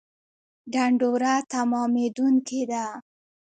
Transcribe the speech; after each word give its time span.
ډنډوره 0.73 1.33
تمامېدونکې 1.51 2.59
ده 2.71 2.85